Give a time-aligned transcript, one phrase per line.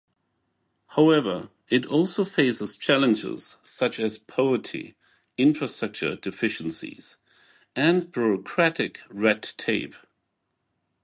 [0.87, 4.95] However, it also faces challenges such as poverty,
[5.37, 7.17] infrastructure deficiencies,
[7.75, 9.93] and bureaucratic red tape.